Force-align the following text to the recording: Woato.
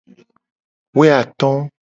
Woato. 0.97 1.49